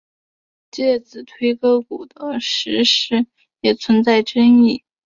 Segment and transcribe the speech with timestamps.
[0.71, 3.27] 介子推割股的史实
[3.59, 4.83] 也存在争议。